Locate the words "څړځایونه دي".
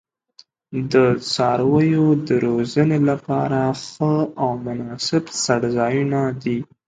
5.45-6.59